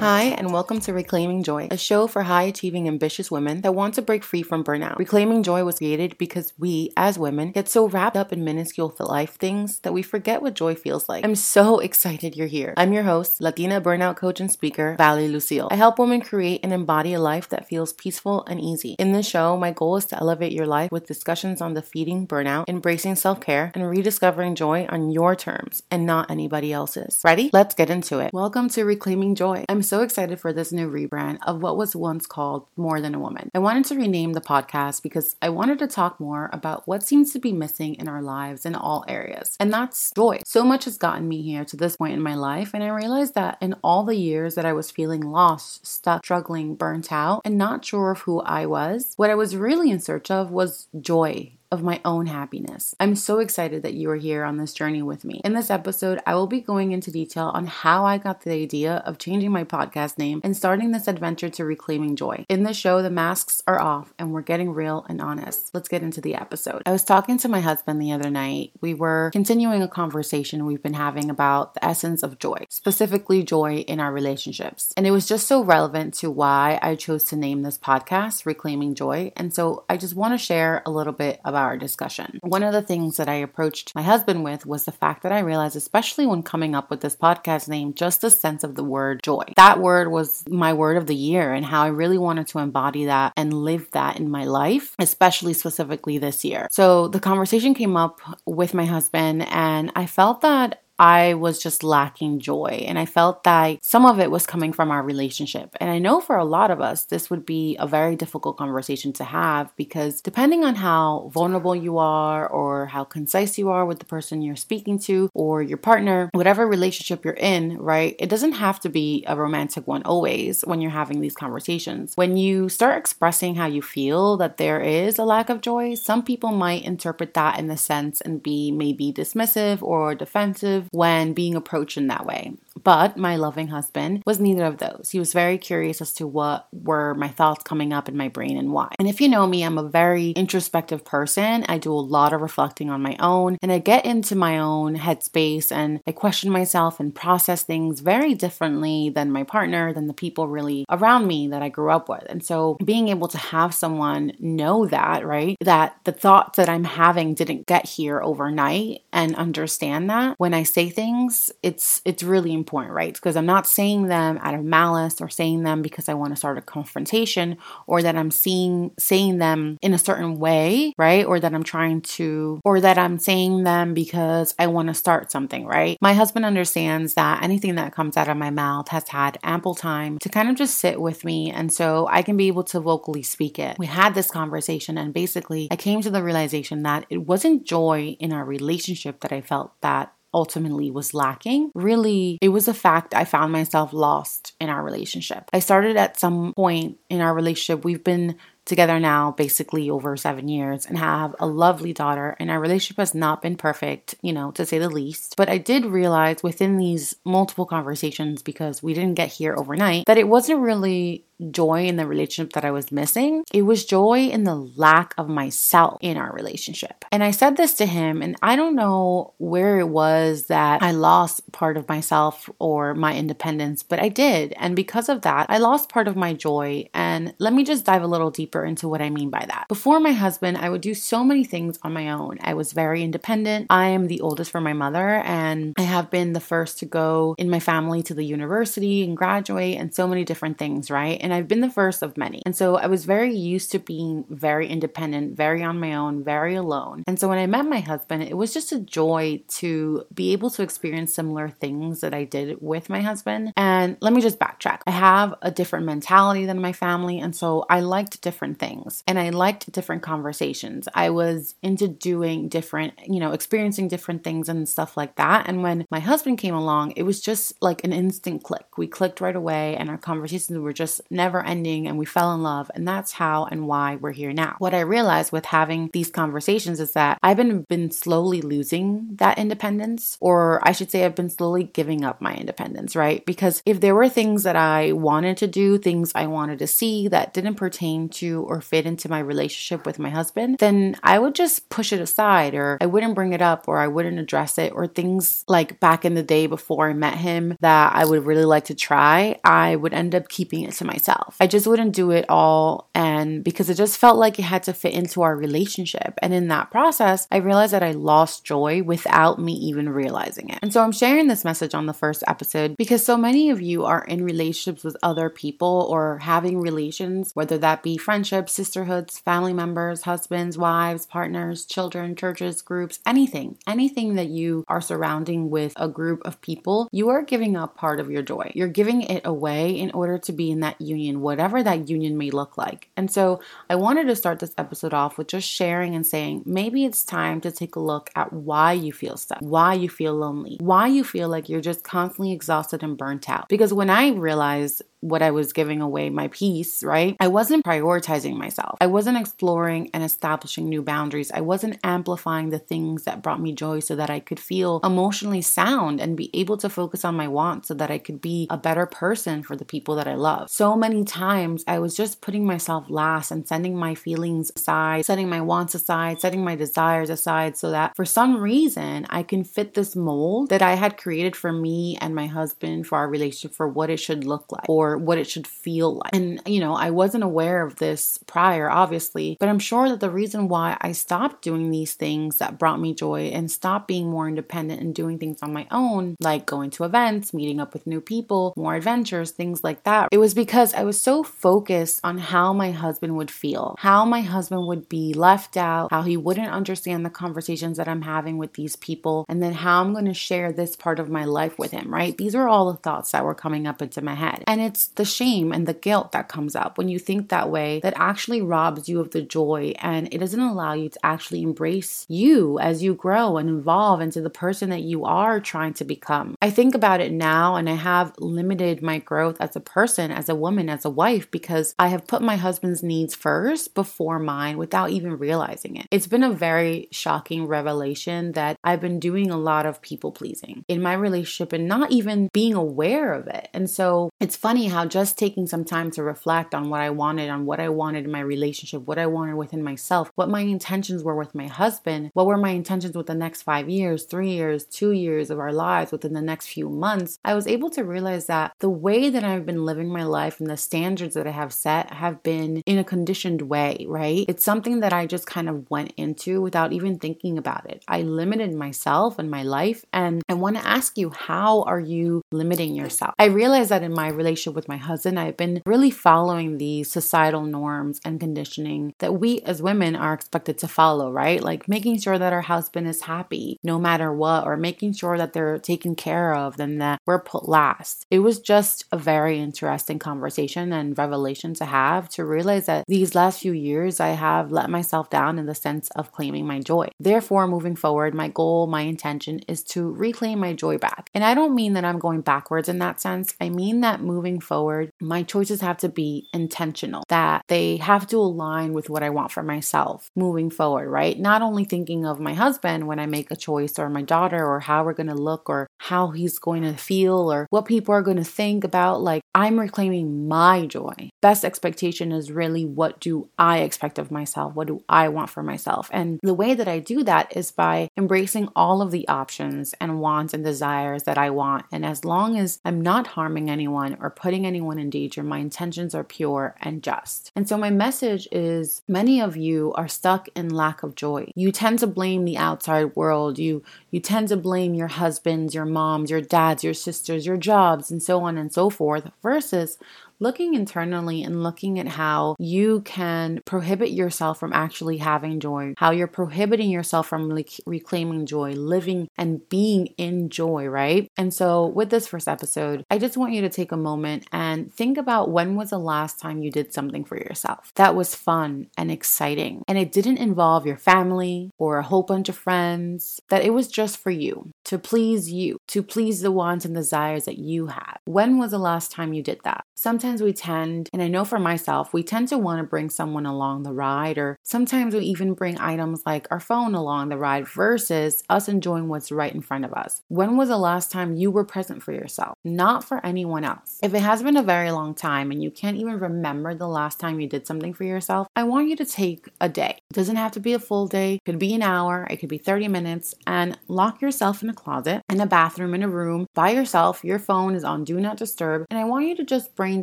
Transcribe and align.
Hi, 0.00 0.22
and 0.38 0.50
welcome 0.50 0.80
to 0.80 0.94
Reclaiming 0.94 1.42
Joy, 1.42 1.68
a 1.70 1.76
show 1.76 2.06
for 2.06 2.22
high 2.22 2.44
achieving, 2.44 2.88
ambitious 2.88 3.30
women 3.30 3.60
that 3.60 3.74
want 3.74 3.96
to 3.96 4.02
break 4.02 4.24
free 4.24 4.42
from 4.42 4.64
burnout. 4.64 4.96
Reclaiming 4.96 5.42
Joy 5.42 5.62
was 5.62 5.76
created 5.76 6.16
because 6.16 6.54
we, 6.58 6.90
as 6.96 7.18
women, 7.18 7.52
get 7.52 7.68
so 7.68 7.86
wrapped 7.86 8.16
up 8.16 8.32
in 8.32 8.42
minuscule 8.42 8.96
life 8.98 9.34
things 9.34 9.78
that 9.80 9.92
we 9.92 10.00
forget 10.00 10.40
what 10.40 10.54
joy 10.54 10.74
feels 10.74 11.06
like. 11.06 11.22
I'm 11.22 11.34
so 11.34 11.80
excited 11.88 12.34
you're 12.34 12.46
here. 12.46 12.72
I'm 12.78 12.94
your 12.94 13.02
host, 13.02 13.42
Latina 13.42 13.78
burnout 13.78 14.16
coach 14.16 14.40
and 14.40 14.50
speaker, 14.50 14.94
Valery 14.96 15.28
Lucille. 15.28 15.68
I 15.70 15.76
help 15.76 15.98
women 15.98 16.22
create 16.22 16.60
and 16.62 16.72
embody 16.72 17.12
a 17.12 17.20
life 17.20 17.50
that 17.50 17.68
feels 17.68 17.92
peaceful 17.92 18.42
and 18.46 18.58
easy. 18.58 18.96
In 18.98 19.12
this 19.12 19.28
show, 19.28 19.58
my 19.58 19.70
goal 19.70 19.98
is 19.98 20.06
to 20.06 20.16
elevate 20.18 20.52
your 20.52 20.66
life 20.66 20.90
with 20.90 21.08
discussions 21.08 21.60
on 21.60 21.74
defeating 21.74 22.26
burnout, 22.26 22.70
embracing 22.70 23.16
self 23.16 23.38
care, 23.38 23.70
and 23.74 23.90
rediscovering 23.90 24.54
joy 24.54 24.86
on 24.88 25.10
your 25.10 25.36
terms 25.36 25.82
and 25.90 26.06
not 26.06 26.30
anybody 26.30 26.72
else's. 26.72 27.20
Ready? 27.22 27.50
Let's 27.52 27.74
get 27.74 27.90
into 27.90 28.18
it. 28.20 28.32
Welcome 28.32 28.70
to 28.70 28.84
Reclaiming 28.84 29.34
Joy. 29.34 29.66
I'm 29.68 29.82
so 29.90 30.02
excited 30.02 30.38
for 30.38 30.52
this 30.52 30.70
new 30.70 30.88
rebrand 30.88 31.38
of 31.42 31.60
what 31.62 31.76
was 31.76 31.96
once 31.96 32.24
called 32.24 32.64
More 32.76 33.00
Than 33.00 33.16
a 33.16 33.18
Woman. 33.18 33.50
I 33.52 33.58
wanted 33.58 33.84
to 33.86 33.96
rename 33.96 34.34
the 34.34 34.40
podcast 34.40 35.02
because 35.02 35.34
I 35.42 35.48
wanted 35.48 35.80
to 35.80 35.88
talk 35.88 36.20
more 36.20 36.48
about 36.52 36.86
what 36.86 37.02
seems 37.02 37.32
to 37.32 37.40
be 37.40 37.52
missing 37.52 37.96
in 37.96 38.06
our 38.06 38.22
lives 38.22 38.64
in 38.64 38.76
all 38.76 39.04
areas, 39.08 39.56
and 39.58 39.72
that's 39.72 40.12
joy. 40.14 40.38
So 40.46 40.62
much 40.62 40.84
has 40.84 40.96
gotten 40.96 41.26
me 41.26 41.42
here 41.42 41.64
to 41.64 41.76
this 41.76 41.96
point 41.96 42.14
in 42.14 42.22
my 42.22 42.36
life, 42.36 42.70
and 42.72 42.84
I 42.84 42.88
realized 42.88 43.34
that 43.34 43.58
in 43.60 43.74
all 43.82 44.04
the 44.04 44.14
years 44.14 44.54
that 44.54 44.64
I 44.64 44.72
was 44.72 44.92
feeling 44.92 45.22
lost, 45.22 45.84
stuck, 45.84 46.24
struggling, 46.24 46.76
burnt 46.76 47.10
out, 47.10 47.40
and 47.44 47.58
not 47.58 47.84
sure 47.84 48.12
of 48.12 48.20
who 48.20 48.40
I 48.42 48.66
was, 48.66 49.14
what 49.16 49.30
I 49.30 49.34
was 49.34 49.56
really 49.56 49.90
in 49.90 49.98
search 49.98 50.30
of 50.30 50.52
was 50.52 50.86
joy 51.00 51.54
of 51.70 51.82
my 51.82 52.00
own 52.04 52.26
happiness. 52.26 52.94
I'm 52.98 53.14
so 53.14 53.38
excited 53.38 53.82
that 53.82 53.94
you 53.94 54.10
are 54.10 54.16
here 54.16 54.44
on 54.44 54.56
this 54.56 54.72
journey 54.72 55.02
with 55.02 55.24
me. 55.24 55.40
In 55.44 55.52
this 55.52 55.70
episode, 55.70 56.20
I 56.26 56.34
will 56.34 56.48
be 56.48 56.60
going 56.60 56.90
into 56.90 57.12
detail 57.12 57.50
on 57.54 57.66
how 57.66 58.04
I 58.04 58.18
got 58.18 58.40
the 58.40 58.52
idea 58.52 59.02
of 59.06 59.18
changing 59.18 59.52
my 59.52 59.64
podcast 59.64 60.18
name 60.18 60.40
and 60.42 60.56
starting 60.56 60.90
this 60.90 61.06
adventure 61.06 61.48
to 61.50 61.64
reclaiming 61.64 62.16
joy. 62.16 62.44
In 62.48 62.64
this 62.64 62.76
show, 62.76 63.02
the 63.02 63.10
masks 63.10 63.62
are 63.68 63.80
off 63.80 64.12
and 64.18 64.32
we're 64.32 64.42
getting 64.42 64.72
real 64.72 65.06
and 65.08 65.20
honest. 65.20 65.72
Let's 65.72 65.88
get 65.88 66.02
into 66.02 66.20
the 66.20 66.34
episode. 66.34 66.82
I 66.86 66.92
was 66.92 67.04
talking 67.04 67.38
to 67.38 67.48
my 67.48 67.60
husband 67.60 68.02
the 68.02 68.12
other 68.12 68.30
night. 68.30 68.72
We 68.80 68.94
were 68.94 69.30
continuing 69.32 69.82
a 69.82 69.88
conversation 69.88 70.66
we've 70.66 70.82
been 70.82 70.94
having 70.94 71.30
about 71.30 71.74
the 71.74 71.84
essence 71.84 72.24
of 72.24 72.38
joy, 72.38 72.66
specifically 72.68 73.44
joy 73.44 73.84
in 73.86 74.00
our 74.00 74.12
relationships. 74.12 74.92
And 74.96 75.06
it 75.06 75.12
was 75.12 75.26
just 75.26 75.46
so 75.46 75.62
relevant 75.62 76.14
to 76.14 76.30
why 76.30 76.80
I 76.82 76.96
chose 76.96 77.22
to 77.24 77.36
name 77.36 77.62
this 77.62 77.78
podcast 77.78 78.44
Reclaiming 78.44 78.94
Joy. 78.96 79.32
And 79.36 79.54
so 79.54 79.84
I 79.88 79.96
just 79.96 80.16
want 80.16 80.34
to 80.34 80.38
share 80.38 80.82
a 80.84 80.90
little 80.90 81.12
bit 81.12 81.40
about 81.44 81.59
our 81.60 81.76
discussion. 81.76 82.38
One 82.42 82.62
of 82.62 82.72
the 82.72 82.82
things 82.82 83.16
that 83.16 83.28
I 83.28 83.34
approached 83.34 83.94
my 83.94 84.02
husband 84.02 84.44
with 84.44 84.66
was 84.66 84.84
the 84.84 84.92
fact 84.92 85.22
that 85.22 85.32
I 85.32 85.40
realized, 85.40 85.76
especially 85.76 86.26
when 86.26 86.42
coming 86.42 86.74
up 86.74 86.90
with 86.90 87.00
this 87.00 87.16
podcast 87.16 87.68
name, 87.68 87.94
just 87.94 88.20
the 88.20 88.30
sense 88.30 88.64
of 88.64 88.74
the 88.74 88.84
word 88.84 89.22
joy. 89.22 89.44
That 89.56 89.80
word 89.80 90.10
was 90.10 90.44
my 90.48 90.72
word 90.72 90.96
of 90.96 91.06
the 91.06 91.14
year 91.14 91.52
and 91.52 91.64
how 91.64 91.82
I 91.82 91.88
really 91.88 92.18
wanted 92.18 92.46
to 92.48 92.58
embody 92.58 93.04
that 93.06 93.32
and 93.36 93.52
live 93.52 93.90
that 93.92 94.18
in 94.18 94.30
my 94.30 94.44
life, 94.44 94.94
especially 94.98 95.52
specifically 95.52 96.18
this 96.18 96.44
year. 96.44 96.68
So 96.70 97.08
the 97.08 97.20
conversation 97.20 97.74
came 97.74 97.96
up 97.96 98.20
with 98.46 98.74
my 98.74 98.84
husband, 98.84 99.46
and 99.50 99.92
I 99.94 100.06
felt 100.06 100.40
that 100.42 100.82
I 101.00 101.32
was 101.32 101.62
just 101.62 101.82
lacking 101.82 102.40
joy. 102.40 102.84
And 102.86 102.98
I 102.98 103.06
felt 103.06 103.42
that 103.44 103.82
some 103.82 104.04
of 104.04 104.20
it 104.20 104.30
was 104.30 104.46
coming 104.46 104.70
from 104.70 104.90
our 104.90 105.02
relationship. 105.02 105.74
And 105.80 105.90
I 105.90 105.98
know 105.98 106.20
for 106.20 106.36
a 106.36 106.44
lot 106.44 106.70
of 106.70 106.82
us, 106.82 107.04
this 107.04 107.30
would 107.30 107.46
be 107.46 107.74
a 107.78 107.86
very 107.86 108.16
difficult 108.16 108.58
conversation 108.58 109.14
to 109.14 109.24
have 109.24 109.74
because 109.76 110.20
depending 110.20 110.62
on 110.62 110.74
how 110.74 111.30
vulnerable 111.32 111.74
you 111.74 111.96
are 111.96 112.46
or 112.46 112.84
how 112.86 113.04
concise 113.04 113.56
you 113.56 113.70
are 113.70 113.86
with 113.86 113.98
the 113.98 114.04
person 114.04 114.42
you're 114.42 114.56
speaking 114.56 114.98
to 115.00 115.30
or 115.32 115.62
your 115.62 115.78
partner, 115.78 116.28
whatever 116.34 116.68
relationship 116.68 117.24
you're 117.24 117.32
in, 117.32 117.78
right? 117.78 118.14
It 118.18 118.28
doesn't 118.28 118.52
have 118.52 118.78
to 118.80 118.90
be 118.90 119.24
a 119.26 119.36
romantic 119.36 119.86
one 119.86 120.02
always 120.02 120.60
when 120.66 120.82
you're 120.82 120.90
having 120.90 121.22
these 121.22 121.34
conversations. 121.34 122.12
When 122.16 122.36
you 122.36 122.68
start 122.68 122.98
expressing 122.98 123.54
how 123.54 123.66
you 123.66 123.80
feel 123.80 124.36
that 124.36 124.58
there 124.58 124.82
is 124.82 125.18
a 125.18 125.24
lack 125.24 125.48
of 125.48 125.62
joy, 125.62 125.94
some 125.94 126.22
people 126.22 126.52
might 126.52 126.84
interpret 126.84 127.32
that 127.32 127.58
in 127.58 127.68
the 127.68 127.78
sense 127.78 128.20
and 128.20 128.42
be 128.42 128.70
maybe 128.70 129.14
dismissive 129.14 129.82
or 129.82 130.14
defensive 130.14 130.89
when 130.90 131.32
being 131.32 131.54
approached 131.54 131.96
in 131.96 132.08
that 132.08 132.26
way. 132.26 132.52
But 132.82 133.16
my 133.16 133.36
loving 133.36 133.68
husband 133.68 134.22
was 134.26 134.40
neither 134.40 134.64
of 134.64 134.78
those. 134.78 135.10
He 135.10 135.18
was 135.18 135.32
very 135.32 135.58
curious 135.58 136.00
as 136.00 136.12
to 136.14 136.26
what 136.26 136.68
were 136.72 137.14
my 137.14 137.28
thoughts 137.28 137.64
coming 137.64 137.92
up 137.92 138.08
in 138.08 138.16
my 138.16 138.28
brain 138.28 138.56
and 138.56 138.72
why. 138.72 138.88
And 138.98 139.08
if 139.08 139.20
you 139.20 139.28
know 139.28 139.46
me, 139.46 139.62
I'm 139.62 139.78
a 139.78 139.88
very 139.88 140.30
introspective 140.30 141.04
person. 141.04 141.64
I 141.68 141.78
do 141.78 141.92
a 141.92 141.94
lot 141.94 142.32
of 142.32 142.40
reflecting 142.40 142.90
on 142.90 143.02
my 143.02 143.16
own 143.20 143.58
and 143.62 143.72
I 143.72 143.78
get 143.78 144.04
into 144.04 144.36
my 144.36 144.58
own 144.58 144.96
headspace 144.96 145.72
and 145.72 146.00
I 146.06 146.12
question 146.12 146.50
myself 146.50 147.00
and 147.00 147.14
process 147.14 147.62
things 147.62 148.00
very 148.00 148.34
differently 148.34 149.10
than 149.10 149.32
my 149.32 149.42
partner, 149.42 149.92
than 149.92 150.06
the 150.06 150.14
people 150.14 150.48
really 150.48 150.84
around 150.90 151.26
me 151.26 151.48
that 151.48 151.62
I 151.62 151.68
grew 151.68 151.90
up 151.90 152.08
with. 152.08 152.24
And 152.28 152.44
so 152.44 152.76
being 152.84 153.08
able 153.08 153.28
to 153.28 153.38
have 153.38 153.74
someone 153.74 154.32
know 154.38 154.86
that, 154.86 155.26
right? 155.26 155.56
That 155.60 155.96
the 156.04 156.12
thoughts 156.12 156.56
that 156.56 156.68
I'm 156.68 156.84
having 156.84 157.34
didn't 157.34 157.66
get 157.66 157.86
here 157.86 158.20
overnight 158.22 159.02
and 159.12 159.34
understand 159.34 160.08
that 160.10 160.34
when 160.38 160.54
I 160.54 160.62
say 160.62 160.88
things, 160.88 161.50
it's 161.62 162.00
it's 162.04 162.22
really 162.22 162.52
important 162.60 162.70
point, 162.70 162.94
right? 162.94 163.14
Because 163.14 163.36
I'm 163.36 163.46
not 163.46 163.66
saying 163.66 164.06
them 164.06 164.38
out 164.42 164.54
of 164.54 164.64
malice 164.64 165.20
or 165.20 165.28
saying 165.28 165.62
them 165.62 165.82
because 165.82 166.08
I 166.08 166.14
want 166.14 166.32
to 166.32 166.36
start 166.36 166.58
a 166.58 166.62
confrontation 166.62 167.56
or 167.86 168.02
that 168.02 168.16
I'm 168.16 168.30
seeing 168.30 168.92
saying 168.98 169.38
them 169.38 169.78
in 169.82 169.94
a 169.94 169.98
certain 169.98 170.38
way, 170.38 170.94
right? 170.96 171.24
Or 171.24 171.40
that 171.40 171.54
I'm 171.54 171.64
trying 171.64 172.02
to 172.16 172.60
or 172.64 172.80
that 172.80 172.98
I'm 172.98 173.18
saying 173.18 173.64
them 173.64 173.94
because 173.94 174.54
I 174.58 174.66
want 174.68 174.88
to 174.88 174.94
start 174.94 175.32
something, 175.32 175.66
right? 175.66 175.96
My 176.00 176.14
husband 176.14 176.44
understands 176.44 177.14
that 177.14 177.42
anything 177.42 177.74
that 177.76 177.94
comes 177.94 178.16
out 178.16 178.28
of 178.28 178.36
my 178.36 178.50
mouth 178.50 178.88
has 178.88 179.08
had 179.08 179.38
ample 179.42 179.74
time 179.74 180.18
to 180.18 180.28
kind 180.28 180.48
of 180.48 180.56
just 180.56 180.78
sit 180.78 181.00
with 181.00 181.24
me 181.24 181.50
and 181.50 181.72
so 181.72 182.06
I 182.10 182.22
can 182.22 182.36
be 182.36 182.48
able 182.48 182.64
to 182.64 182.80
vocally 182.80 183.22
speak 183.22 183.58
it. 183.58 183.78
We 183.78 183.86
had 183.86 184.14
this 184.14 184.30
conversation 184.30 184.98
and 184.98 185.12
basically 185.12 185.68
I 185.70 185.76
came 185.76 186.02
to 186.02 186.10
the 186.10 186.22
realization 186.22 186.82
that 186.84 187.06
it 187.10 187.18
wasn't 187.18 187.64
joy 187.64 188.16
in 188.20 188.32
our 188.32 188.44
relationship 188.44 189.20
that 189.20 189.32
I 189.32 189.40
felt 189.40 189.72
that 189.80 190.12
ultimately 190.32 190.90
was 190.90 191.14
lacking. 191.14 191.70
Really, 191.74 192.38
it 192.40 192.48
was 192.48 192.68
a 192.68 192.74
fact 192.74 193.14
I 193.14 193.24
found 193.24 193.52
myself 193.52 193.92
lost 193.92 194.54
in 194.60 194.68
our 194.68 194.82
relationship. 194.82 195.50
I 195.52 195.58
started 195.58 195.96
at 195.96 196.18
some 196.18 196.52
point 196.54 196.98
in 197.08 197.20
our 197.20 197.34
relationship, 197.34 197.84
we've 197.84 198.04
been 198.04 198.36
together 198.66 199.00
now 199.00 199.32
basically 199.32 199.90
over 199.90 200.16
seven 200.16 200.46
years 200.46 200.86
and 200.86 200.96
have 200.96 201.34
a 201.40 201.46
lovely 201.46 201.92
daughter. 201.92 202.36
And 202.38 202.50
our 202.50 202.60
relationship 202.60 202.98
has 202.98 203.14
not 203.14 203.42
been 203.42 203.56
perfect, 203.56 204.14
you 204.22 204.32
know, 204.32 204.52
to 204.52 204.64
say 204.64 204.78
the 204.78 204.88
least. 204.88 205.34
But 205.36 205.48
I 205.48 205.58
did 205.58 205.84
realize 205.84 206.42
within 206.42 206.76
these 206.76 207.16
multiple 207.24 207.66
conversations, 207.66 208.42
because 208.42 208.82
we 208.82 208.94
didn't 208.94 209.14
get 209.14 209.28
here 209.28 209.56
overnight, 209.56 210.04
that 210.06 210.18
it 210.18 210.28
wasn't 210.28 210.60
really 210.60 211.24
joy 211.50 211.86
in 211.86 211.96
the 211.96 212.06
relationship 212.06 212.52
that 212.52 212.64
I 212.64 212.70
was 212.70 212.92
missing. 212.92 213.44
It 213.52 213.62
was 213.62 213.84
joy 213.84 214.28
in 214.28 214.44
the 214.44 214.54
lack 214.54 215.14
of 215.16 215.28
myself 215.28 215.98
in 216.00 216.16
our 216.16 216.32
relationship. 216.32 217.04
And 217.12 217.24
I 217.24 217.30
said 217.30 217.56
this 217.56 217.74
to 217.74 217.86
him, 217.86 218.22
and 218.22 218.36
I 218.42 218.56
don't 218.56 218.76
know 218.76 219.34
where 219.38 219.78
it 219.78 219.88
was 219.88 220.46
that 220.46 220.82
I 220.82 220.92
lost 220.92 221.50
part 221.52 221.76
of 221.76 221.88
myself 221.88 222.48
or 222.58 222.94
my 222.94 223.16
independence, 223.16 223.82
but 223.82 224.00
I 224.00 224.08
did. 224.08 224.52
And 224.56 224.76
because 224.76 225.08
of 225.08 225.22
that, 225.22 225.46
I 225.48 225.58
lost 225.58 225.88
part 225.88 226.08
of 226.08 226.16
my 226.16 226.32
joy. 226.32 226.88
And 226.94 227.34
let 227.38 227.52
me 227.52 227.64
just 227.64 227.84
dive 227.84 228.02
a 228.02 228.06
little 228.06 228.30
deeper 228.30 228.64
into 228.64 228.88
what 228.88 229.02
I 229.02 229.10
mean 229.10 229.30
by 229.30 229.44
that. 229.48 229.66
Before 229.68 230.00
my 230.00 230.12
husband, 230.12 230.56
I 230.58 230.68
would 230.68 230.80
do 230.80 230.94
so 230.94 231.24
many 231.24 231.44
things 231.44 231.78
on 231.82 231.92
my 231.92 232.10
own. 232.10 232.38
I 232.42 232.54
was 232.54 232.72
very 232.72 233.02
independent. 233.02 233.66
I 233.70 233.88
am 233.88 234.06
the 234.06 234.20
oldest 234.20 234.50
for 234.50 234.60
my 234.60 234.72
mother, 234.72 235.08
and 235.24 235.74
I 235.78 235.82
have 235.82 236.10
been 236.10 236.32
the 236.32 236.40
first 236.40 236.78
to 236.78 236.86
go 236.86 237.34
in 237.38 237.50
my 237.50 237.60
family 237.60 238.02
to 238.04 238.14
the 238.14 238.24
university 238.24 239.02
and 239.04 239.16
graduate 239.16 239.76
and 239.76 239.94
so 239.94 240.06
many 240.06 240.24
different 240.24 240.58
things, 240.58 240.90
right? 240.90 241.18
And 241.20 241.29
I've 241.32 241.48
been 241.48 241.60
the 241.60 241.70
first 241.70 242.02
of 242.02 242.16
many. 242.16 242.42
And 242.44 242.54
so 242.54 242.76
I 242.76 242.86
was 242.86 243.04
very 243.04 243.34
used 243.34 243.70
to 243.72 243.78
being 243.78 244.24
very 244.28 244.68
independent, 244.68 245.36
very 245.36 245.62
on 245.62 245.80
my 245.80 245.94
own, 245.94 246.24
very 246.24 246.54
alone. 246.54 247.04
And 247.06 247.18
so 247.18 247.28
when 247.28 247.38
I 247.38 247.46
met 247.46 247.66
my 247.66 247.80
husband, 247.80 248.22
it 248.22 248.36
was 248.36 248.52
just 248.52 248.72
a 248.72 248.80
joy 248.80 249.42
to 249.48 250.04
be 250.12 250.32
able 250.32 250.50
to 250.50 250.62
experience 250.62 251.14
similar 251.14 251.48
things 251.48 252.00
that 252.00 252.14
I 252.14 252.24
did 252.24 252.58
with 252.60 252.88
my 252.88 253.00
husband. 253.00 253.52
And 253.56 253.96
let 254.00 254.12
me 254.12 254.20
just 254.20 254.38
backtrack. 254.38 254.80
I 254.86 254.92
have 254.92 255.34
a 255.42 255.50
different 255.50 255.86
mentality 255.86 256.46
than 256.46 256.60
my 256.60 256.72
family, 256.72 257.18
and 257.20 257.34
so 257.34 257.66
I 257.68 257.80
liked 257.80 258.20
different 258.22 258.58
things 258.58 259.02
and 259.06 259.18
I 259.18 259.30
liked 259.30 259.72
different 259.72 260.02
conversations. 260.02 260.88
I 260.94 261.10
was 261.10 261.54
into 261.62 261.88
doing 261.88 262.48
different, 262.48 262.94
you 263.06 263.20
know, 263.20 263.32
experiencing 263.32 263.88
different 263.88 264.24
things 264.24 264.48
and 264.48 264.68
stuff 264.68 264.96
like 264.96 265.16
that. 265.16 265.48
And 265.48 265.62
when 265.62 265.86
my 265.90 266.00
husband 266.00 266.38
came 266.38 266.54
along, 266.54 266.92
it 266.92 267.02
was 267.02 267.20
just 267.20 267.60
like 267.62 267.84
an 267.84 267.92
instant 267.92 268.44
click. 268.44 268.78
We 268.78 268.86
clicked 268.86 269.20
right 269.20 269.36
away 269.36 269.76
and 269.76 269.90
our 269.90 269.98
conversations 269.98 270.58
were 270.58 270.72
just 270.72 271.00
never 271.20 271.44
ending 271.44 271.86
and 271.86 271.98
we 271.98 272.06
fell 272.06 272.34
in 272.34 272.42
love. 272.42 272.70
And 272.74 272.88
that's 272.88 273.12
how 273.12 273.46
and 273.50 273.66
why 273.66 273.96
we're 273.96 274.18
here 274.22 274.32
now. 274.32 274.56
What 274.58 274.72
I 274.72 274.80
realized 274.80 275.32
with 275.32 275.44
having 275.44 275.90
these 275.92 276.10
conversations 276.10 276.80
is 276.80 276.94
that 276.94 277.18
I've 277.22 277.36
been 277.36 277.62
been 277.68 277.90
slowly 277.90 278.40
losing 278.40 279.16
that 279.16 279.38
independence 279.38 280.16
or 280.20 280.66
I 280.66 280.72
should 280.72 280.90
say 280.90 281.04
I've 281.04 281.14
been 281.14 281.28
slowly 281.28 281.64
giving 281.64 282.04
up 282.04 282.22
my 282.22 282.34
independence, 282.34 282.96
right? 282.96 283.24
Because 283.26 283.62
if 283.66 283.80
there 283.80 283.94
were 283.94 284.08
things 284.08 284.44
that 284.44 284.56
I 284.56 284.92
wanted 284.92 285.36
to 285.38 285.46
do, 285.46 285.76
things 285.76 286.12
I 286.14 286.26
wanted 286.26 286.58
to 286.60 286.66
see 286.66 287.08
that 287.08 287.34
didn't 287.34 287.56
pertain 287.56 288.08
to 288.20 288.42
or 288.48 288.62
fit 288.62 288.86
into 288.86 289.10
my 289.10 289.18
relationship 289.18 289.84
with 289.84 289.98
my 289.98 290.08
husband, 290.08 290.56
then 290.58 290.96
I 291.02 291.18
would 291.18 291.34
just 291.34 291.68
push 291.68 291.92
it 291.92 292.00
aside 292.00 292.54
or 292.54 292.78
I 292.80 292.86
wouldn't 292.86 293.14
bring 293.14 293.34
it 293.34 293.42
up 293.42 293.68
or 293.68 293.78
I 293.78 293.88
wouldn't 293.88 294.18
address 294.18 294.56
it 294.56 294.72
or 294.72 294.86
things 294.86 295.44
like 295.48 295.80
back 295.80 296.06
in 296.06 296.14
the 296.14 296.22
day 296.22 296.46
before 296.46 296.88
I 296.88 296.94
met 296.94 297.18
him 297.18 297.56
that 297.60 297.94
I 297.94 298.06
would 298.06 298.24
really 298.24 298.46
like 298.46 298.66
to 298.66 298.74
try, 298.74 299.36
I 299.44 299.76
would 299.76 299.92
end 299.92 300.14
up 300.14 300.28
keeping 300.28 300.62
it 300.62 300.72
to 300.74 300.84
myself. 300.86 300.99
I 301.40 301.46
just 301.46 301.66
wouldn't 301.66 301.94
do 301.94 302.10
it 302.10 302.26
all 302.28 302.88
and 302.94 303.42
because 303.42 303.70
it 303.70 303.74
just 303.74 303.98
felt 303.98 304.18
like 304.18 304.38
it 304.38 304.42
had 304.42 304.62
to 304.64 304.72
fit 304.72 304.94
into 304.94 305.22
our 305.22 305.36
relationship. 305.36 306.14
And 306.22 306.34
in 306.34 306.48
that 306.48 306.70
process, 306.70 307.26
I 307.30 307.38
realized 307.38 307.72
that 307.72 307.82
I 307.82 307.92
lost 307.92 308.44
joy 308.44 308.82
without 308.82 309.38
me 309.38 309.52
even 309.52 309.88
realizing 309.88 310.50
it. 310.50 310.58
And 310.62 310.72
so 310.72 310.82
I'm 310.82 310.92
sharing 310.92 311.28
this 311.28 311.44
message 311.44 311.74
on 311.74 311.86
the 311.86 311.94
first 311.94 312.22
episode 312.26 312.76
because 312.76 313.04
so 313.04 313.16
many 313.16 313.50
of 313.50 313.60
you 313.60 313.84
are 313.84 314.04
in 314.04 314.24
relationships 314.24 314.84
with 314.84 314.96
other 315.02 315.30
people 315.30 315.86
or 315.90 316.18
having 316.18 316.60
relations, 316.60 317.32
whether 317.34 317.58
that 317.58 317.82
be 317.82 317.96
friendships, 317.96 318.52
sisterhoods, 318.52 319.18
family 319.18 319.52
members, 319.52 320.02
husbands, 320.02 320.58
wives, 320.58 321.06
partners, 321.06 321.64
children, 321.64 322.14
churches, 322.14 322.62
groups, 322.62 322.98
anything, 323.06 323.58
anything 323.66 324.14
that 324.14 324.28
you 324.28 324.64
are 324.68 324.80
surrounding 324.80 325.50
with 325.50 325.72
a 325.76 325.88
group 325.88 326.20
of 326.24 326.40
people, 326.40 326.88
you 326.92 327.08
are 327.08 327.22
giving 327.22 327.56
up 327.56 327.76
part 327.76 328.00
of 328.00 328.10
your 328.10 328.22
joy. 328.22 328.50
You're 328.54 328.68
giving 328.68 329.02
it 329.02 329.22
away 329.24 329.70
in 329.70 329.90
order 329.92 330.18
to 330.18 330.32
be 330.32 330.50
in 330.50 330.60
that 330.60 330.80
union, 330.90 331.20
whatever 331.20 331.62
that 331.62 331.88
union 331.88 332.18
may 332.18 332.30
look 332.30 332.58
like. 332.58 332.88
And 332.96 333.10
so 333.10 333.40
I 333.70 333.76
wanted 333.76 334.06
to 334.08 334.16
start 334.16 334.40
this 334.40 334.54
episode 334.58 334.92
off 334.92 335.16
with 335.16 335.28
just 335.28 335.48
sharing 335.48 335.94
and 335.94 336.06
saying 336.06 336.42
maybe 336.44 336.84
it's 336.84 337.04
time 337.04 337.40
to 337.42 337.50
take 337.50 337.76
a 337.76 337.80
look 337.80 338.10
at 338.14 338.32
why 338.32 338.72
you 338.72 338.92
feel 338.92 339.16
stuck, 339.16 339.38
why 339.40 339.74
you 339.74 339.88
feel 339.88 340.14
lonely, 340.14 340.58
why 340.60 340.86
you 340.88 341.04
feel 341.04 341.28
like 341.28 341.48
you're 341.48 341.60
just 341.60 341.84
constantly 341.84 342.32
exhausted 342.32 342.82
and 342.82 342.98
burnt 342.98 343.30
out. 343.30 343.48
Because 343.48 343.72
when 343.72 343.90
I 343.90 344.10
realized 344.10 344.82
what 345.00 345.22
I 345.22 345.30
was 345.30 345.52
giving 345.52 345.80
away 345.80 346.10
my 346.10 346.28
peace, 346.28 346.84
right? 346.84 347.16
I 347.20 347.28
wasn't 347.28 347.64
prioritizing 347.64 348.36
myself. 348.36 348.76
I 348.80 348.86
wasn't 348.86 349.16
exploring 349.16 349.90
and 349.94 350.04
establishing 350.04 350.68
new 350.68 350.82
boundaries. 350.82 351.32
I 351.32 351.40
wasn't 351.40 351.78
amplifying 351.82 352.50
the 352.50 352.58
things 352.58 353.04
that 353.04 353.22
brought 353.22 353.40
me 353.40 353.52
joy 353.52 353.80
so 353.80 353.96
that 353.96 354.10
I 354.10 354.20
could 354.20 354.38
feel 354.38 354.80
emotionally 354.84 355.42
sound 355.42 356.00
and 356.00 356.16
be 356.16 356.30
able 356.34 356.58
to 356.58 356.68
focus 356.68 357.04
on 357.04 357.16
my 357.16 357.28
wants 357.28 357.68
so 357.68 357.74
that 357.74 357.90
I 357.90 357.98
could 357.98 358.20
be 358.20 358.46
a 358.50 358.58
better 358.58 358.86
person 358.86 359.42
for 359.42 359.56
the 359.56 359.64
people 359.64 359.94
that 359.96 360.06
I 360.06 360.14
love. 360.14 360.50
So 360.50 360.76
many 360.80 361.04
times 361.04 361.62
I 361.68 361.78
was 361.78 361.96
just 361.96 362.20
putting 362.20 362.44
myself 362.46 362.86
last 362.88 363.30
and 363.30 363.46
sending 363.46 363.76
my 363.76 363.94
feelings 363.94 364.50
aside, 364.56 365.04
setting 365.04 365.28
my 365.28 365.40
wants 365.40 365.74
aside, 365.74 366.20
setting 366.20 366.42
my 366.42 366.56
desires 366.56 367.10
aside 367.10 367.56
so 367.56 367.70
that 367.70 367.94
for 367.94 368.04
some 368.04 368.40
reason 368.40 369.06
I 369.10 369.22
can 369.22 369.44
fit 369.44 369.74
this 369.74 369.94
mold 369.94 370.48
that 370.48 370.62
I 370.62 370.74
had 370.74 370.96
created 370.96 371.36
for 371.36 371.52
me 371.52 371.98
and 372.00 372.14
my 372.14 372.26
husband 372.26 372.86
for 372.86 372.98
our 372.98 373.08
relationship 373.08 373.54
for 373.54 373.68
what 373.68 373.90
it 373.90 373.98
should 373.98 374.24
look 374.24 374.50
like 374.50 374.68
or 374.68 374.96
what 374.96 375.18
it 375.18 375.28
should 375.28 375.46
feel 375.46 375.96
like. 375.96 376.14
And, 376.14 376.40
you 376.46 376.60
know, 376.60 376.74
I 376.74 376.90
wasn't 376.90 377.24
aware 377.24 377.64
of 377.64 377.76
this 377.76 378.18
prior, 378.26 378.70
obviously, 378.70 379.36
but 379.38 379.48
I'm 379.48 379.58
sure 379.58 379.88
that 379.90 380.00
the 380.00 380.10
reason 380.10 380.48
why 380.48 380.76
I 380.80 380.92
stopped 380.92 381.42
doing 381.42 381.70
these 381.70 381.92
things 381.92 382.38
that 382.38 382.58
brought 382.58 382.80
me 382.80 382.94
joy 382.94 383.30
and 383.34 383.50
stopped 383.50 383.86
being 383.86 384.10
more 384.10 384.28
independent 384.28 384.80
and 384.80 384.94
doing 384.94 385.18
things 385.18 385.42
on 385.42 385.52
my 385.52 385.66
own, 385.70 386.16
like 386.20 386.46
going 386.46 386.70
to 386.70 386.84
events, 386.84 387.34
meeting 387.34 387.60
up 387.60 387.74
with 387.74 387.86
new 387.86 388.00
people, 388.00 388.54
more 388.56 388.74
adventures, 388.74 389.30
things 389.30 389.62
like 389.62 389.84
that, 389.84 390.08
it 390.10 390.18
was 390.18 390.34
because 390.70 390.80
I 390.80 390.84
was 390.84 391.00
so 391.00 391.22
focused 391.22 392.00
on 392.04 392.18
how 392.18 392.52
my 392.52 392.70
husband 392.70 393.16
would 393.16 393.30
feel, 393.30 393.76
how 393.78 394.04
my 394.04 394.20
husband 394.20 394.66
would 394.66 394.88
be 394.88 395.14
left 395.14 395.56
out, 395.56 395.90
how 395.90 396.02
he 396.02 396.16
wouldn't 396.16 396.50
understand 396.50 397.04
the 397.04 397.10
conversations 397.10 397.76
that 397.76 397.88
I'm 397.88 398.02
having 398.02 398.38
with 398.38 398.54
these 398.54 398.76
people, 398.76 399.26
and 399.28 399.42
then 399.42 399.52
how 399.52 399.80
I'm 399.80 399.92
going 399.92 400.04
to 400.04 400.14
share 400.14 400.52
this 400.52 400.76
part 400.76 401.00
of 401.00 401.10
my 401.10 401.24
life 401.24 401.58
with 401.58 401.72
him, 401.72 401.92
right? 401.92 402.16
These 402.16 402.34
are 402.34 402.48
all 402.48 402.70
the 402.70 402.78
thoughts 402.78 403.10
that 403.10 403.24
were 403.24 403.34
coming 403.34 403.66
up 403.66 403.82
into 403.82 404.02
my 404.02 404.14
head. 404.14 404.44
And 404.46 404.60
it's 404.60 404.86
the 404.88 405.04
shame 405.04 405.52
and 405.52 405.66
the 405.66 405.74
guilt 405.74 406.12
that 406.12 406.28
comes 406.28 406.54
up 406.54 406.78
when 406.78 406.88
you 406.88 406.98
think 406.98 407.28
that 407.28 407.50
way 407.50 407.80
that 407.80 407.94
actually 407.96 408.42
robs 408.42 408.88
you 408.88 409.00
of 409.00 409.10
the 409.10 409.22
joy 409.22 409.74
and 409.78 410.12
it 410.12 410.18
doesn't 410.18 410.40
allow 410.40 410.74
you 410.74 410.88
to 410.88 411.00
actually 411.04 411.42
embrace 411.42 412.06
you 412.08 412.58
as 412.60 412.82
you 412.82 412.94
grow 412.94 413.38
and 413.38 413.48
evolve 413.48 414.00
into 414.00 414.20
the 414.20 414.30
person 414.30 414.70
that 414.70 414.82
you 414.82 415.04
are 415.04 415.40
trying 415.40 415.74
to 415.74 415.84
become. 415.84 416.36
I 416.40 416.50
think 416.50 416.74
about 416.74 417.00
it 417.00 417.12
now 417.12 417.56
and 417.56 417.68
I 417.68 417.74
have 417.74 418.14
limited 418.18 418.82
my 418.82 418.98
growth 418.98 419.40
as 419.40 419.56
a 419.56 419.60
person, 419.60 420.10
as 420.10 420.28
a 420.28 420.34
woman, 420.34 420.59
as 420.68 420.84
a 420.84 420.90
wife 420.90 421.30
because 421.30 421.74
I 421.78 421.88
have 421.88 422.06
put 422.06 422.22
my 422.22 422.36
husband's 422.36 422.82
needs 422.82 423.14
first 423.14 423.74
before 423.74 424.18
mine 424.18 424.58
without 424.58 424.90
even 424.90 425.18
realizing 425.18 425.76
it. 425.76 425.86
It's 425.90 426.06
been 426.06 426.22
a 426.22 426.30
very 426.32 426.88
shocking 426.90 427.46
revelation 427.46 428.32
that 428.32 428.58
I've 428.64 428.80
been 428.80 429.00
doing 429.00 429.30
a 429.30 429.38
lot 429.38 429.66
of 429.66 429.80
people 429.80 430.12
pleasing 430.12 430.64
in 430.68 430.82
my 430.82 430.92
relationship 430.92 431.52
and 431.52 431.68
not 431.68 431.90
even 431.92 432.28
being 432.32 432.54
aware 432.54 433.12
of 433.14 433.26
it. 433.26 433.48
And 433.54 433.70
so 433.70 434.10
it's 434.20 434.36
funny 434.36 434.68
how 434.68 434.84
just 434.86 435.18
taking 435.18 435.46
some 435.46 435.64
time 435.64 435.90
to 435.92 436.02
reflect 436.02 436.54
on 436.54 436.68
what 436.68 436.80
I 436.80 436.90
wanted, 436.90 437.30
on 437.30 437.46
what 437.46 437.60
I 437.60 437.68
wanted 437.68 438.04
in 438.04 438.10
my 438.10 438.20
relationship, 438.20 438.82
what 438.82 438.98
I 438.98 439.06
wanted 439.06 439.36
within 439.36 439.62
myself, 439.62 440.10
what 440.16 440.28
my 440.28 440.40
intentions 440.40 441.02
were 441.02 441.16
with 441.16 441.34
my 441.34 441.46
husband, 441.46 442.10
what 442.14 442.26
were 442.26 442.36
my 442.36 442.50
intentions 442.50 442.96
with 442.96 443.06
the 443.06 443.14
next 443.14 443.42
five 443.42 443.68
years, 443.68 444.04
three 444.04 444.30
years, 444.30 444.64
two 444.64 444.92
years 444.92 445.30
of 445.30 445.38
our 445.38 445.52
lives, 445.52 445.92
within 445.92 446.12
the 446.12 446.20
next 446.20 446.48
few 446.48 446.68
months, 446.68 447.18
I 447.24 447.34
was 447.34 447.46
able 447.46 447.70
to 447.70 447.84
realize 447.84 448.26
that 448.26 448.52
the 448.58 448.70
way 448.70 449.10
that 449.10 449.24
I've 449.24 449.46
been 449.46 449.64
living 449.64 449.88
my 449.88 450.04
life 450.04 450.40
and 450.40 450.49
the 450.50 450.56
standards 450.56 451.14
that 451.14 451.26
I 451.26 451.30
have 451.30 451.52
set 451.52 451.92
have 451.92 452.22
been 452.22 452.62
in 452.66 452.78
a 452.78 452.84
conditioned 452.84 453.42
way, 453.42 453.86
right? 453.88 454.24
It's 454.28 454.44
something 454.44 454.80
that 454.80 454.92
I 454.92 455.06
just 455.06 455.26
kind 455.26 455.48
of 455.48 455.70
went 455.70 455.92
into 455.96 456.40
without 456.40 456.72
even 456.72 456.98
thinking 456.98 457.38
about 457.38 457.70
it. 457.70 457.84
I 457.86 458.02
limited 458.02 458.52
myself 458.52 459.18
and 459.18 459.30
my 459.30 459.42
life. 459.42 459.84
And 459.92 460.22
I 460.28 460.34
want 460.34 460.56
to 460.56 460.66
ask 460.66 460.98
you, 460.98 461.10
how 461.10 461.62
are 461.62 461.80
you 461.80 462.22
limiting 462.32 462.74
yourself? 462.74 463.14
I 463.18 463.26
realized 463.26 463.70
that 463.70 463.84
in 463.84 463.94
my 463.94 464.08
relationship 464.08 464.54
with 464.54 464.68
my 464.68 464.76
husband, 464.76 465.18
I've 465.20 465.36
been 465.36 465.62
really 465.64 465.90
following 465.90 466.58
these 466.58 466.90
societal 466.90 467.44
norms 467.44 468.00
and 468.04 468.18
conditioning 468.18 468.94
that 468.98 469.14
we 469.14 469.40
as 469.42 469.62
women 469.62 469.94
are 469.94 470.14
expected 470.14 470.58
to 470.58 470.68
follow, 470.68 471.12
right? 471.12 471.40
Like 471.42 471.68
making 471.68 472.00
sure 472.00 472.18
that 472.18 472.32
our 472.32 472.40
husband 472.40 472.88
is 472.88 473.02
happy 473.02 473.58
no 473.62 473.78
matter 473.78 474.12
what, 474.12 474.44
or 474.46 474.56
making 474.56 474.94
sure 474.94 475.16
that 475.16 475.32
they're 475.32 475.58
taken 475.58 475.94
care 475.94 476.34
of 476.34 476.58
and 476.58 476.80
that 476.80 477.00
we're 477.06 477.22
put 477.22 477.48
last. 477.48 478.04
It 478.10 478.18
was 478.18 478.40
just 478.40 478.84
a 478.90 478.96
very 478.96 479.38
interesting 479.38 479.98
conversation 480.00 480.39
and 480.48 480.96
revelation 480.96 481.54
to 481.54 481.64
have 481.64 482.08
to 482.10 482.24
realize 482.24 482.66
that 482.66 482.84
these 482.86 483.14
last 483.14 483.40
few 483.40 483.52
years 483.52 484.00
I 484.00 484.08
have 484.08 484.52
let 484.52 484.70
myself 484.70 485.10
down 485.10 485.38
in 485.38 485.46
the 485.46 485.54
sense 485.54 485.90
of 485.90 486.12
claiming 486.12 486.46
my 486.46 486.60
joy. 486.60 486.88
Therefore, 486.98 487.46
moving 487.46 487.76
forward, 487.76 488.14
my 488.14 488.28
goal, 488.28 488.66
my 488.66 488.82
intention 488.82 489.40
is 489.48 489.62
to 489.64 489.90
reclaim 489.90 490.40
my 490.40 490.52
joy 490.52 490.78
back. 490.78 491.10
And 491.14 491.24
I 491.24 491.34
don't 491.34 491.54
mean 491.54 491.74
that 491.74 491.84
I'm 491.84 491.98
going 491.98 492.20
backwards 492.22 492.68
in 492.68 492.78
that 492.78 493.00
sense. 493.00 493.34
I 493.40 493.48
mean 493.48 493.80
that 493.80 494.00
moving 494.00 494.40
forward, 494.40 494.90
my 495.00 495.22
choices 495.22 495.60
have 495.60 495.78
to 495.78 495.88
be 495.88 496.28
intentional, 496.32 497.04
that 497.08 497.44
they 497.48 497.76
have 497.78 498.06
to 498.08 498.16
align 498.16 498.72
with 498.72 498.90
what 498.90 499.02
I 499.02 499.10
want 499.10 499.32
for 499.32 499.42
myself 499.42 500.10
moving 500.16 500.50
forward, 500.50 500.88
right? 500.88 501.18
Not 501.18 501.42
only 501.42 501.64
thinking 501.64 502.06
of 502.06 502.20
my 502.20 502.34
husband 502.34 502.86
when 502.86 502.98
I 502.98 503.06
make 503.06 503.30
a 503.30 503.36
choice 503.36 503.78
or 503.78 503.88
my 503.88 504.02
daughter 504.02 504.44
or 504.46 504.60
how 504.60 504.84
we're 504.84 504.94
going 504.94 505.08
to 505.08 505.14
look 505.14 505.48
or 505.48 505.68
how 505.78 506.10
he's 506.10 506.38
going 506.38 506.62
to 506.62 506.74
feel 506.74 507.32
or 507.32 507.46
what 507.50 507.64
people 507.64 507.94
are 507.94 508.02
going 508.02 508.16
to 508.16 508.24
think 508.24 508.64
about. 508.64 509.00
Like, 509.02 509.22
I'm 509.34 509.58
reclaiming 509.58 510.28
my 510.30 510.64
joy. 510.64 511.10
Best 511.20 511.44
expectation 511.44 512.12
is 512.12 512.30
really 512.30 512.64
what 512.64 513.00
do 513.00 513.28
I 513.36 513.58
expect 513.58 513.98
of 513.98 514.12
myself? 514.12 514.54
What 514.54 514.68
do 514.68 514.84
I 514.88 515.08
want 515.08 515.28
for 515.28 515.42
myself? 515.42 515.90
And 515.92 516.20
the 516.22 516.32
way 516.42 516.54
that 516.54 516.68
I 516.68 516.78
do 516.78 517.02
that 517.02 517.36
is 517.36 517.50
by 517.50 517.88
embracing 517.96 518.48
all 518.54 518.80
of 518.80 518.92
the 518.92 519.08
options 519.08 519.74
and 519.80 519.98
wants 519.98 520.32
and 520.32 520.44
desires 520.44 521.02
that 521.02 521.18
I 521.18 521.30
want. 521.30 521.66
And 521.72 521.84
as 521.84 522.04
long 522.04 522.38
as 522.38 522.60
I'm 522.64 522.80
not 522.80 523.08
harming 523.08 523.50
anyone 523.50 523.96
or 524.00 524.08
putting 524.08 524.46
anyone 524.46 524.78
in 524.78 524.88
danger, 524.88 525.24
my 525.24 525.38
intentions 525.38 525.96
are 525.96 526.04
pure 526.04 526.54
and 526.60 526.80
just. 526.80 527.32
And 527.34 527.48
so, 527.48 527.58
my 527.58 527.70
message 527.70 528.28
is 528.30 528.82
many 528.86 529.20
of 529.20 529.36
you 529.36 529.72
are 529.74 529.88
stuck 529.88 530.28
in 530.36 530.48
lack 530.50 530.84
of 530.84 530.94
joy. 530.94 531.32
You 531.34 531.50
tend 531.50 531.80
to 531.80 531.88
blame 531.88 532.24
the 532.24 532.38
outside 532.38 532.94
world. 532.94 533.36
You 533.40 533.64
you 533.90 533.98
tend 533.98 534.28
to 534.28 534.36
blame 534.36 534.74
your 534.74 534.88
husbands, 534.88 535.56
your 535.56 535.64
moms, 535.64 536.10
your 536.12 536.20
dads, 536.20 536.62
your 536.62 536.74
sisters, 536.74 537.26
your 537.26 537.36
jobs, 537.36 537.90
and 537.90 538.00
so 538.00 538.22
on 538.22 538.38
and 538.38 538.52
so 538.52 538.70
forth, 538.70 539.10
versus 539.22 539.76
looking 540.20 540.54
internally 540.54 541.22
and 541.22 541.42
looking 541.42 541.78
at 541.78 541.88
how 541.88 542.36
you 542.38 542.82
can 542.82 543.40
prohibit 543.44 543.90
yourself 543.90 544.38
from 544.38 544.52
actually 544.52 544.98
having 544.98 545.40
joy, 545.40 545.74
how 545.78 545.90
you're 545.90 546.06
prohibiting 546.06 546.70
yourself 546.70 547.08
from 547.08 547.36
reclaiming 547.66 548.26
joy, 548.26 548.52
living 548.52 549.08
and 549.16 549.48
being 549.48 549.86
in 549.98 550.28
joy, 550.28 550.66
right? 550.66 551.10
And 551.16 551.32
so, 551.32 551.66
with 551.66 551.90
this 551.90 552.06
first 552.06 552.28
episode, 552.28 552.84
I 552.90 552.98
just 552.98 553.16
want 553.16 553.32
you 553.32 553.40
to 553.40 553.48
take 553.48 553.72
a 553.72 553.76
moment 553.76 554.26
and 554.32 554.72
think 554.72 554.98
about 554.98 555.30
when 555.30 555.56
was 555.56 555.70
the 555.70 555.78
last 555.78 556.20
time 556.20 556.42
you 556.42 556.50
did 556.50 556.72
something 556.72 557.04
for 557.04 557.16
yourself 557.16 557.72
that 557.76 557.94
was 557.96 558.14
fun 558.14 558.68
and 558.76 558.90
exciting, 558.90 559.62
and 559.66 559.78
it 559.78 559.92
didn't 559.92 560.18
involve 560.18 560.66
your 560.66 560.76
family 560.76 561.50
or 561.58 561.78
a 561.78 561.82
whole 561.82 562.02
bunch 562.02 562.28
of 562.28 562.36
friends, 562.36 563.20
that 563.28 563.44
it 563.44 563.54
was 563.54 563.68
just 563.68 563.98
for 563.98 564.10
you, 564.10 564.50
to 564.64 564.78
please 564.78 565.32
you, 565.32 565.58
to 565.68 565.82
please 565.82 566.20
the 566.20 566.30
wants 566.30 566.64
and 566.64 566.74
desires 566.74 567.24
that 567.24 567.38
you 567.38 567.68
have. 567.68 567.98
When 568.04 568.38
was 568.38 568.50
the 568.50 568.58
last 568.58 568.92
time 568.92 569.12
you 569.12 569.22
did 569.22 569.40
that? 569.44 569.64
Sometimes 569.74 570.09
sometimes 570.10 570.22
we 570.24 570.32
tend, 570.32 570.90
and 570.92 571.00
I 571.00 571.06
know 571.06 571.24
for 571.24 571.38
myself, 571.38 571.94
we 571.94 572.02
tend 572.02 572.26
to 572.28 572.38
want 572.38 572.58
to 572.58 572.66
bring 572.66 572.90
someone 572.90 573.26
along 573.26 573.62
the 573.62 573.72
ride, 573.72 574.18
or 574.18 574.36
sometimes 574.42 574.92
we 574.92 575.02
even 575.02 575.34
bring 575.34 575.56
items 575.60 576.02
like 576.04 576.26
our 576.32 576.40
phone 576.40 576.74
along 576.74 577.10
the 577.10 577.16
ride 577.16 577.46
versus 577.46 578.24
us 578.28 578.48
enjoying 578.48 578.88
what's 578.88 579.12
right 579.12 579.32
in 579.32 579.40
front 579.40 579.64
of 579.64 579.72
us. 579.72 580.02
When 580.08 580.36
was 580.36 580.48
the 580.48 580.58
last 580.58 580.90
time 580.90 581.14
you 581.14 581.30
were 581.30 581.44
present 581.44 581.84
for 581.84 581.92
yourself, 581.92 582.34
not 582.44 582.82
for 582.82 583.06
anyone 583.06 583.44
else? 583.44 583.78
If 583.84 583.94
it 583.94 584.02
has 584.02 584.20
been 584.20 584.36
a 584.36 584.42
very 584.42 584.72
long 584.72 584.96
time 584.96 585.30
and 585.30 585.40
you 585.40 585.52
can't 585.52 585.76
even 585.76 586.00
remember 586.00 586.54
the 586.54 586.66
last 586.66 586.98
time 586.98 587.20
you 587.20 587.28
did 587.28 587.46
something 587.46 587.72
for 587.72 587.84
yourself, 587.84 588.26
I 588.34 588.42
want 588.42 588.68
you 588.68 588.74
to 588.76 588.84
take 588.84 589.28
a 589.40 589.48
day. 589.48 589.78
It 589.90 589.94
doesn't 589.94 590.16
have 590.16 590.30
to 590.32 590.40
be 590.40 590.52
a 590.52 590.60
full 590.60 590.86
day, 590.86 591.14
it 591.14 591.24
could 591.24 591.40
be 591.40 591.52
an 591.52 591.62
hour, 591.62 592.06
it 592.08 592.18
could 592.18 592.28
be 592.28 592.38
30 592.38 592.68
minutes, 592.68 593.12
and 593.26 593.58
lock 593.66 594.00
yourself 594.00 594.40
in 594.40 594.48
a 594.48 594.54
closet, 594.54 595.02
in 595.10 595.20
a 595.20 595.26
bathroom, 595.26 595.74
in 595.74 595.82
a 595.82 595.88
room 595.88 596.28
by 596.32 596.50
yourself. 596.50 597.02
Your 597.02 597.18
phone 597.18 597.56
is 597.56 597.64
on 597.64 597.82
Do 597.82 597.98
Not 597.98 598.16
Disturb, 598.16 598.66
and 598.70 598.78
I 598.78 598.84
want 598.84 599.08
you 599.08 599.16
to 599.16 599.24
just 599.24 599.56
brain 599.56 599.82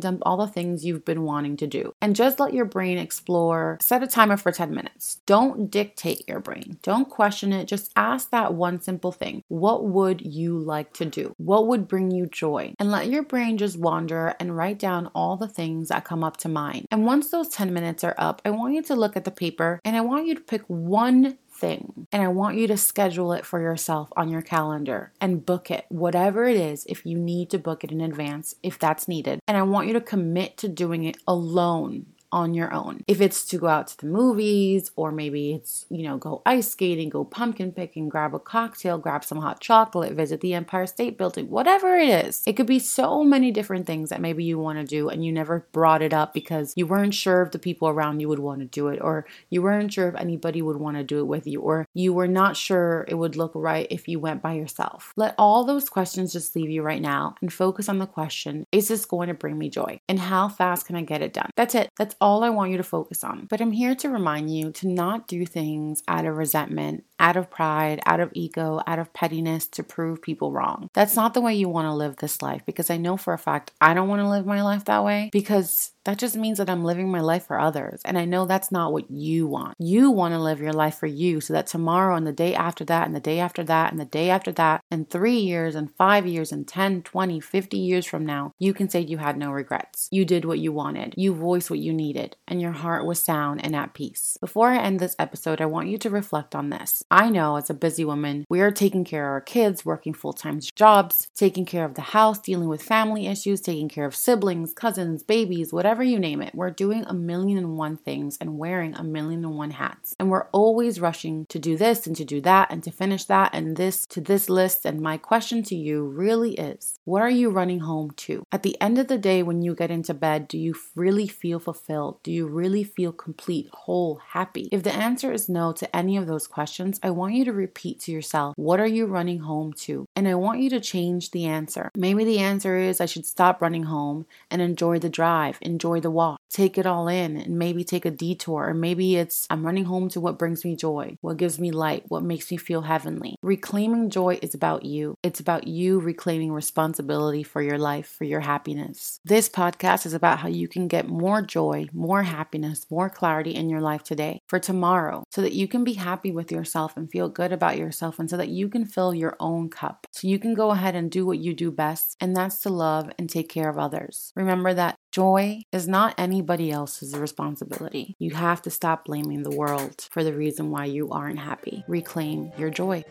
dump 0.00 0.22
all 0.22 0.38
the 0.38 0.46
things 0.46 0.82
you've 0.82 1.04
been 1.04 1.24
wanting 1.24 1.58
to 1.58 1.66
do 1.66 1.92
and 2.00 2.16
just 2.16 2.40
let 2.40 2.54
your 2.54 2.64
brain 2.64 2.96
explore. 2.96 3.76
Set 3.82 4.02
a 4.02 4.06
timer 4.06 4.38
for 4.38 4.50
10 4.50 4.70
minutes. 4.70 5.20
Don't 5.26 5.70
dictate 5.70 6.26
your 6.26 6.40
brain, 6.40 6.78
don't 6.82 7.10
question 7.10 7.52
it. 7.52 7.66
Just 7.66 7.92
ask 7.94 8.30
that 8.30 8.54
one 8.54 8.80
simple 8.80 9.12
thing 9.12 9.42
What 9.48 9.84
would 9.84 10.22
you 10.22 10.58
like 10.58 10.94
to 10.94 11.04
do? 11.04 11.34
What 11.36 11.66
would 11.66 11.86
bring 11.86 12.10
you 12.10 12.26
joy? 12.26 12.72
And 12.78 12.90
let 12.90 13.10
your 13.10 13.24
brain 13.24 13.58
just 13.58 13.78
wander 13.78 14.34
and 14.40 14.56
write 14.56 14.78
down 14.78 15.10
all 15.14 15.36
the 15.36 15.48
things 15.48 15.88
that 15.88 16.06
come 16.06 16.24
up 16.24 16.38
to 16.38 16.48
mind. 16.48 16.86
And 16.90 17.04
once 17.04 17.30
those 17.30 17.50
10 17.50 17.74
minutes 17.74 18.04
are 18.04 18.14
up, 18.16 18.40
I 18.46 18.50
want 18.50 18.72
you 18.72 18.82
to 18.84 18.94
look 18.94 19.14
at 19.14 19.26
the 19.26 19.30
paper 19.30 19.80
and 19.84 19.97
I 19.98 20.02
want 20.02 20.26
you 20.26 20.34
to 20.34 20.40
pick 20.40 20.62
one 20.68 21.38
thing. 21.58 22.06
And 22.12 22.22
I 22.22 22.28
want 22.28 22.56
you 22.56 22.66
to 22.68 22.76
schedule 22.76 23.32
it 23.32 23.44
for 23.44 23.60
yourself 23.60 24.08
on 24.16 24.28
your 24.28 24.42
calendar 24.42 25.12
and 25.20 25.44
book 25.44 25.70
it, 25.70 25.86
whatever 25.88 26.46
it 26.46 26.56
is, 26.56 26.86
if 26.88 27.04
you 27.04 27.18
need 27.18 27.50
to 27.50 27.58
book 27.58 27.84
it 27.84 27.90
in 27.90 28.00
advance, 28.00 28.54
if 28.62 28.78
that's 28.78 29.08
needed. 29.08 29.40
And 29.48 29.56
I 29.56 29.62
want 29.62 29.88
you 29.88 29.92
to 29.94 30.00
commit 30.00 30.56
to 30.58 30.68
doing 30.68 31.04
it 31.04 31.16
alone 31.26 32.06
on 32.32 32.54
your 32.54 32.72
own. 32.72 33.02
If 33.06 33.20
it's 33.20 33.44
to 33.46 33.58
go 33.58 33.68
out 33.68 33.88
to 33.88 33.96
the 33.98 34.06
movies, 34.06 34.90
or 34.96 35.10
maybe 35.10 35.54
it's, 35.54 35.86
you 35.90 36.02
know, 36.04 36.18
go 36.18 36.42
ice 36.44 36.70
skating, 36.70 37.08
go 37.08 37.24
pumpkin 37.24 37.72
picking, 37.72 38.08
grab 38.08 38.34
a 38.34 38.38
cocktail, 38.38 38.98
grab 38.98 39.24
some 39.24 39.38
hot 39.38 39.60
chocolate, 39.60 40.12
visit 40.12 40.40
the 40.40 40.54
Empire 40.54 40.86
State 40.86 41.16
Building, 41.16 41.48
whatever 41.48 41.96
it 41.96 42.26
is. 42.26 42.42
It 42.46 42.54
could 42.54 42.66
be 42.66 42.78
so 42.78 43.24
many 43.24 43.50
different 43.50 43.86
things 43.86 44.10
that 44.10 44.20
maybe 44.20 44.44
you 44.44 44.58
want 44.58 44.78
to 44.78 44.84
do 44.84 45.08
and 45.08 45.24
you 45.24 45.32
never 45.32 45.66
brought 45.72 46.02
it 46.02 46.12
up 46.12 46.34
because 46.34 46.72
you 46.76 46.86
weren't 46.86 47.14
sure 47.14 47.42
if 47.42 47.52
the 47.52 47.58
people 47.58 47.88
around 47.88 48.20
you 48.20 48.28
would 48.28 48.38
want 48.38 48.60
to 48.60 48.66
do 48.66 48.88
it, 48.88 49.00
or 49.00 49.26
you 49.50 49.62
weren't 49.62 49.92
sure 49.92 50.08
if 50.08 50.14
anybody 50.16 50.62
would 50.62 50.76
want 50.76 50.96
to 50.96 51.04
do 51.04 51.20
it 51.20 51.26
with 51.26 51.46
you, 51.46 51.60
or 51.60 51.86
you 51.94 52.12
were 52.12 52.28
not 52.28 52.56
sure 52.56 53.04
it 53.08 53.14
would 53.14 53.36
look 53.36 53.52
right 53.54 53.86
if 53.90 54.08
you 54.08 54.18
went 54.18 54.42
by 54.42 54.54
yourself. 54.54 55.12
Let 55.16 55.34
all 55.38 55.64
those 55.64 55.88
questions 55.88 56.32
just 56.32 56.54
leave 56.54 56.70
you 56.70 56.82
right 56.82 57.02
now 57.02 57.34
and 57.40 57.52
focus 57.52 57.88
on 57.88 57.98
the 57.98 58.06
question 58.06 58.64
Is 58.72 58.88
this 58.88 59.04
going 59.04 59.28
to 59.28 59.34
bring 59.34 59.58
me 59.58 59.70
joy? 59.70 60.00
And 60.08 60.18
how 60.18 60.48
fast 60.48 60.86
can 60.86 60.96
I 60.96 61.02
get 61.02 61.22
it 61.22 61.32
done? 61.32 61.50
That's 61.56 61.74
it. 61.74 61.90
That's 61.96 62.14
all 62.20 62.44
I 62.44 62.50
want 62.50 62.70
you 62.70 62.76
to 62.76 62.82
focus 62.82 63.24
on. 63.24 63.46
But 63.46 63.60
I'm 63.60 63.72
here 63.72 63.94
to 63.96 64.08
remind 64.08 64.54
you 64.54 64.72
to 64.72 64.88
not 64.88 65.28
do 65.28 65.46
things 65.46 66.02
out 66.08 66.24
of 66.24 66.36
resentment 66.36 67.04
out 67.20 67.36
of 67.36 67.50
pride, 67.50 68.00
out 68.06 68.20
of 68.20 68.30
ego, 68.34 68.80
out 68.86 68.98
of 68.98 69.12
pettiness 69.12 69.66
to 69.66 69.82
prove 69.82 70.22
people 70.22 70.52
wrong. 70.52 70.88
That's 70.94 71.16
not 71.16 71.34
the 71.34 71.40
way 71.40 71.54
you 71.54 71.68
want 71.68 71.86
to 71.86 71.94
live 71.94 72.16
this 72.16 72.42
life 72.42 72.62
because 72.64 72.90
I 72.90 72.96
know 72.96 73.16
for 73.16 73.32
a 73.32 73.38
fact 73.38 73.72
I 73.80 73.94
don't 73.94 74.08
want 74.08 74.20
to 74.20 74.28
live 74.28 74.46
my 74.46 74.62
life 74.62 74.84
that 74.84 75.04
way 75.04 75.30
because 75.32 75.92
that 76.04 76.16
just 76.16 76.36
means 76.36 76.56
that 76.56 76.70
I'm 76.70 76.84
living 76.84 77.10
my 77.10 77.20
life 77.20 77.46
for 77.46 77.60
others. 77.60 78.00
And 78.04 78.16
I 78.16 78.24
know 78.24 78.46
that's 78.46 78.72
not 78.72 78.92
what 78.92 79.10
you 79.10 79.46
want. 79.46 79.74
You 79.78 80.10
want 80.10 80.32
to 80.32 80.38
live 80.38 80.60
your 80.60 80.72
life 80.72 80.96
for 80.96 81.06
you 81.06 81.40
so 81.40 81.52
that 81.52 81.66
tomorrow 81.66 82.16
and 82.16 82.26
the 82.26 82.32
day 82.32 82.54
after 82.54 82.82
that 82.86 83.06
and 83.06 83.14
the 83.14 83.20
day 83.20 83.40
after 83.40 83.62
that 83.64 83.90
and 83.90 84.00
the 84.00 84.06
day 84.06 84.30
after 84.30 84.50
that 84.52 84.82
and 84.90 85.10
three 85.10 85.38
years 85.38 85.74
and 85.74 85.94
five 85.96 86.26
years 86.26 86.50
and 86.50 86.66
10, 86.66 87.02
20, 87.02 87.40
50 87.40 87.76
years 87.76 88.06
from 88.06 88.24
now, 88.24 88.54
you 88.58 88.72
can 88.72 88.88
say 88.88 89.00
you 89.00 89.18
had 89.18 89.36
no 89.36 89.50
regrets. 89.50 90.08
You 90.10 90.24
did 90.24 90.46
what 90.46 90.60
you 90.60 90.72
wanted. 90.72 91.12
You 91.16 91.34
voiced 91.34 91.68
what 91.68 91.78
you 91.78 91.92
needed 91.92 92.07
and 92.46 92.60
your 92.60 92.72
heart 92.72 93.04
was 93.04 93.22
sound 93.22 93.64
and 93.64 93.74
at 93.74 93.94
peace. 93.94 94.36
Before 94.40 94.68
I 94.68 94.78
end 94.78 95.00
this 95.00 95.16
episode, 95.18 95.60
I 95.60 95.66
want 95.66 95.88
you 95.88 95.98
to 95.98 96.10
reflect 96.10 96.54
on 96.54 96.70
this. 96.70 97.02
I 97.10 97.30
know 97.30 97.56
as 97.56 97.70
a 97.70 97.74
busy 97.74 98.04
woman, 98.04 98.44
we 98.48 98.60
are 98.60 98.70
taking 98.70 99.04
care 99.04 99.26
of 99.26 99.32
our 99.32 99.40
kids, 99.40 99.84
working 99.84 100.14
full 100.14 100.32
time 100.32 100.60
jobs, 100.74 101.28
taking 101.34 101.64
care 101.64 101.84
of 101.84 101.94
the 101.94 102.02
house, 102.02 102.38
dealing 102.38 102.68
with 102.68 102.82
family 102.82 103.26
issues, 103.26 103.60
taking 103.60 103.88
care 103.88 104.06
of 104.06 104.16
siblings, 104.16 104.72
cousins, 104.72 105.22
babies, 105.22 105.72
whatever 105.72 106.02
you 106.02 106.18
name 106.18 106.40
it. 106.42 106.54
We're 106.54 106.70
doing 106.70 107.04
a 107.06 107.14
million 107.14 107.58
and 107.58 107.76
one 107.76 107.96
things 107.96 108.38
and 108.40 108.58
wearing 108.58 108.94
a 108.94 109.04
million 109.04 109.44
and 109.44 109.56
one 109.56 109.72
hats. 109.72 110.14
And 110.18 110.30
we're 110.30 110.48
always 110.52 111.00
rushing 111.00 111.46
to 111.46 111.58
do 111.58 111.76
this 111.76 112.06
and 112.06 112.16
to 112.16 112.24
do 112.24 112.40
that 112.42 112.70
and 112.70 112.82
to 112.84 112.90
finish 112.90 113.24
that 113.26 113.50
and 113.54 113.76
this 113.76 114.06
to 114.06 114.20
this 114.20 114.48
list. 114.48 114.84
And 114.84 115.00
my 115.00 115.16
question 115.16 115.62
to 115.64 115.76
you 115.76 116.04
really 116.04 116.54
is 116.54 116.98
what 117.04 117.22
are 117.22 117.30
you 117.30 117.50
running 117.50 117.80
home 117.80 118.12
to? 118.12 118.44
At 118.52 118.62
the 118.62 118.80
end 118.80 118.98
of 118.98 119.08
the 119.08 119.18
day, 119.18 119.42
when 119.42 119.62
you 119.62 119.74
get 119.74 119.90
into 119.90 120.14
bed, 120.14 120.48
do 120.48 120.58
you 120.58 120.74
really 120.94 121.28
feel 121.28 121.58
fulfilled? 121.58 121.97
Do 122.22 122.32
you 122.32 122.46
really 122.46 122.84
feel 122.84 123.12
complete, 123.12 123.68
whole, 123.72 124.20
happy? 124.28 124.68
If 124.70 124.82
the 124.82 124.94
answer 124.94 125.32
is 125.32 125.48
no 125.48 125.72
to 125.72 125.96
any 125.96 126.16
of 126.16 126.26
those 126.26 126.46
questions, 126.46 127.00
I 127.02 127.10
want 127.10 127.34
you 127.34 127.44
to 127.44 127.52
repeat 127.52 128.00
to 128.00 128.12
yourself, 128.12 128.54
what 128.56 128.80
are 128.80 128.86
you 128.86 129.06
running 129.06 129.40
home 129.40 129.72
to? 129.84 130.06
And 130.14 130.28
I 130.28 130.34
want 130.34 130.60
you 130.60 130.70
to 130.70 130.80
change 130.80 131.30
the 131.30 131.46
answer. 131.46 131.90
Maybe 131.96 132.24
the 132.24 132.38
answer 132.38 132.76
is 132.76 133.00
I 133.00 133.06
should 133.06 133.26
stop 133.26 133.60
running 133.60 133.84
home 133.84 134.26
and 134.50 134.62
enjoy 134.62 134.98
the 134.98 135.08
drive, 135.08 135.58
enjoy 135.60 136.00
the 136.00 136.10
walk, 136.10 136.37
take 136.50 136.78
it 136.78 136.86
all 136.86 137.08
in, 137.08 137.36
and 137.36 137.58
maybe 137.58 137.84
take 137.84 138.04
a 138.04 138.10
detour. 138.10 138.68
Or 138.68 138.74
maybe 138.74 139.16
it's 139.16 139.46
I'm 139.50 139.64
running 139.64 139.84
home 139.84 140.08
to 140.10 140.20
what 140.20 140.38
brings 140.38 140.64
me 140.64 140.76
joy, 140.76 141.18
what 141.20 141.36
gives 141.36 141.58
me 141.58 141.70
light, 141.70 142.04
what 142.08 142.22
makes 142.22 142.50
me 142.50 142.56
feel 142.56 142.82
heavenly. 142.82 143.36
Reclaiming 143.42 144.10
joy 144.10 144.38
is 144.42 144.54
about 144.54 144.84
you. 144.84 145.16
It's 145.22 145.40
about 145.40 145.66
you 145.66 146.00
reclaiming 146.00 146.52
responsibility 146.52 147.42
for 147.42 147.62
your 147.62 147.78
life, 147.78 148.06
for 148.06 148.24
your 148.24 148.40
happiness. 148.40 149.20
This 149.24 149.48
podcast 149.48 150.06
is 150.06 150.14
about 150.14 150.38
how 150.38 150.48
you 150.48 150.68
can 150.68 150.88
get 150.88 151.08
more 151.08 151.42
joy, 151.42 151.88
more 151.92 152.22
happiness, 152.22 152.86
more 152.90 153.10
clarity 153.10 153.54
in 153.54 153.68
your 153.68 153.80
life 153.80 154.02
today 154.02 154.40
for 154.46 154.58
tomorrow 154.58 155.24
so 155.30 155.42
that 155.42 155.52
you 155.52 155.68
can 155.68 155.84
be 155.84 155.94
happy 155.94 156.32
with 156.32 156.50
yourself 156.52 156.96
and 156.96 157.10
feel 157.10 157.28
good 157.28 157.52
about 157.52 157.78
yourself, 157.78 158.18
and 158.18 158.28
so 158.30 158.36
that 158.36 158.48
you 158.48 158.68
can 158.68 158.84
fill 158.84 159.14
your 159.14 159.36
own 159.40 159.68
cup. 159.68 160.06
So 160.12 160.28
you 160.28 160.38
can 160.38 160.54
go 160.54 160.70
ahead 160.70 160.94
and 160.94 161.10
do 161.10 161.26
what 161.26 161.38
you 161.38 161.54
do 161.54 161.70
best, 161.70 162.16
and 162.20 162.34
that's 162.34 162.60
to 162.60 162.70
love 162.70 163.10
and 163.18 163.28
take 163.28 163.48
care 163.48 163.68
of 163.68 163.78
others. 163.78 164.32
Remember 164.34 164.74
that 164.74 164.98
joy 165.12 165.62
is 165.72 165.88
not 165.88 166.14
anybody 166.18 166.70
else's 166.70 167.14
responsibility. 167.16 168.16
You 168.18 168.34
have 168.34 168.62
to 168.62 168.70
stop 168.70 169.04
blaming 169.04 169.42
the 169.42 169.50
world 169.56 170.06
for 170.10 170.22
the 170.24 170.34
reason 170.34 170.70
why 170.70 170.86
you 170.86 171.10
aren't 171.10 171.38
happy. 171.38 171.84
Reclaim 171.88 172.52
your 172.56 172.70
joy. 172.70 173.02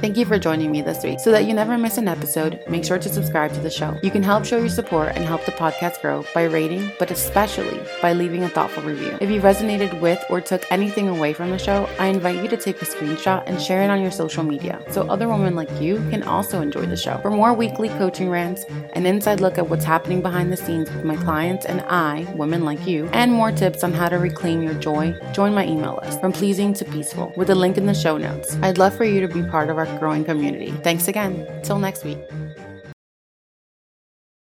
Thank 0.00 0.16
you 0.16 0.24
for 0.24 0.38
joining 0.38 0.72
me 0.72 0.80
this 0.80 1.04
week. 1.04 1.20
So 1.20 1.30
that 1.30 1.44
you 1.44 1.52
never 1.52 1.76
miss 1.76 1.98
an 1.98 2.08
episode, 2.08 2.62
make 2.66 2.86
sure 2.86 2.98
to 2.98 3.08
subscribe 3.10 3.52
to 3.52 3.60
the 3.60 3.68
show. 3.68 3.98
You 4.02 4.10
can 4.10 4.22
help 4.22 4.46
show 4.46 4.56
your 4.56 4.70
support 4.70 5.12
and 5.14 5.26
help 5.26 5.44
the 5.44 5.52
podcast 5.52 6.00
grow 6.00 6.24
by 6.32 6.44
rating, 6.44 6.90
but 6.98 7.10
especially 7.10 7.78
by 8.00 8.14
leaving 8.14 8.42
a 8.42 8.48
thoughtful 8.48 8.82
review. 8.82 9.18
If 9.20 9.28
you 9.28 9.42
resonated 9.42 10.00
with 10.00 10.24
or 10.30 10.40
took 10.40 10.64
anything 10.72 11.08
away 11.08 11.34
from 11.34 11.50
the 11.50 11.58
show, 11.58 11.86
I 11.98 12.06
invite 12.06 12.42
you 12.42 12.48
to 12.48 12.56
take 12.56 12.80
a 12.80 12.86
screenshot 12.86 13.42
and 13.44 13.60
share 13.60 13.82
it 13.82 13.90
on 13.90 14.00
your 14.00 14.10
social 14.10 14.42
media 14.42 14.82
so 14.88 15.02
other 15.02 15.28
women 15.28 15.54
like 15.54 15.68
you 15.82 15.96
can 16.08 16.22
also 16.22 16.62
enjoy 16.62 16.86
the 16.86 16.96
show. 16.96 17.18
For 17.18 17.30
more 17.30 17.52
weekly 17.52 17.90
coaching 17.90 18.30
rants, 18.30 18.64
an 18.94 19.04
inside 19.04 19.42
look 19.42 19.58
at 19.58 19.68
what's 19.68 19.84
happening 19.84 20.22
behind 20.22 20.50
the 20.50 20.56
scenes 20.56 20.90
with 20.90 21.04
my 21.04 21.16
clients 21.16 21.66
and 21.66 21.82
I, 21.82 22.22
women 22.36 22.64
like 22.64 22.86
you, 22.86 23.06
and 23.12 23.30
more 23.30 23.52
tips 23.52 23.84
on 23.84 23.92
how 23.92 24.08
to 24.08 24.16
reclaim 24.16 24.62
your 24.62 24.74
joy, 24.74 25.14
join 25.32 25.52
my 25.52 25.66
email 25.66 26.00
list 26.02 26.22
from 26.22 26.32
pleasing 26.32 26.72
to 26.72 26.86
peaceful 26.86 27.34
with 27.36 27.50
a 27.50 27.54
link 27.54 27.76
in 27.76 27.84
the 27.84 27.92
show 27.92 28.16
notes. 28.16 28.56
I'd 28.62 28.78
love 28.78 28.96
for 28.96 29.04
you 29.04 29.20
to 29.20 29.28
be 29.28 29.42
part 29.42 29.68
of 29.68 29.76
our 29.76 29.89
growing 29.98 30.24
community. 30.24 30.70
Thanks 30.82 31.08
again. 31.08 31.46
Till 31.62 31.78
next 31.78 32.04
week. 32.04 32.18